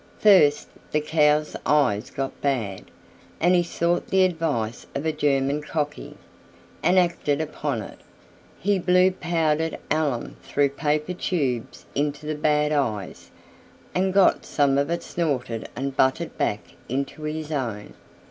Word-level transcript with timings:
First, 0.17 0.69
the 0.91 0.99
cows' 0.99 1.55
eyes 1.63 2.09
got 2.09 2.41
bad, 2.41 2.85
and 3.39 3.53
he 3.53 3.61
sought 3.61 4.07
the 4.07 4.23
advice 4.25 4.87
of 4.95 5.05
a 5.05 5.11
German 5.11 5.61
cocky, 5.61 6.15
and 6.81 6.97
acted 6.97 7.39
upon 7.39 7.83
it; 7.83 7.99
he 8.59 8.79
blew 8.79 9.11
powdered 9.11 9.77
alum 9.91 10.37
through 10.41 10.69
paper 10.69 11.13
tubes 11.13 11.85
into 11.93 12.25
the 12.25 12.33
bad 12.33 12.71
eyes, 12.71 13.29
and 13.93 14.11
got 14.11 14.43
some 14.43 14.79
of 14.79 14.89
it 14.89 15.03
snorted 15.03 15.69
and 15.75 15.95
butted 15.95 16.35
back 16.35 16.61
into 16.89 17.21
his 17.21 17.51
own. 17.51 17.93